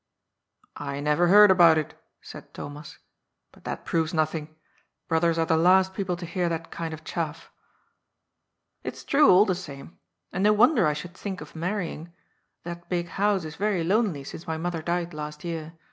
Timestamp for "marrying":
11.55-12.11